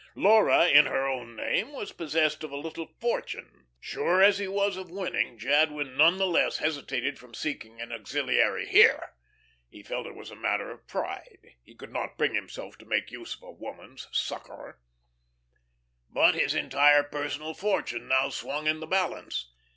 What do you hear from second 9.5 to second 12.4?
He felt it was a matter of pride. He could not bring